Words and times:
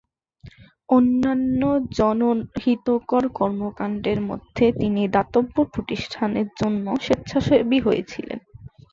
অন্যান্য 0.89 1.61
জনহিতকর 1.97 3.23
কর্মকাণ্ডের 3.39 4.19
মধ্যে 4.29 4.65
তিনি 4.81 5.01
দাতব্য 5.15 5.55
প্রতিষ্ঠানের 5.73 6.47
জন্য 6.59 6.85
স্বেচ্ছাসেবী 7.05 7.79
হয়েছিলেন। 7.79 8.39